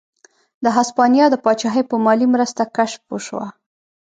د 0.63 0.65
هسپانیا 0.77 1.25
د 1.29 1.35
پاچاهۍ 1.43 1.83
په 1.91 1.95
مالي 2.05 2.27
مرسته 2.35 2.61
کشف 2.77 3.01
وشوه. 3.11 3.47